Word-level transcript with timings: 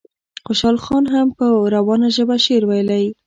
خوشحال 0.45 0.77
خان 0.85 1.03
هم 1.13 1.27
په 1.37 1.45
روانه 1.75 2.07
ژبه 2.15 2.35
شعر 2.45 2.63
ویلی. 2.67 3.05